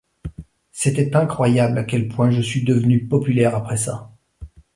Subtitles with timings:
[0.71, 4.09] C'était incroyable à quel point je suis devenu populaire après ça.